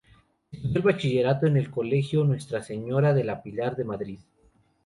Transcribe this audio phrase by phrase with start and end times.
[0.51, 4.19] Estudió el bachillerato en el colegio Nuestra Señora del Pilar de Madrid.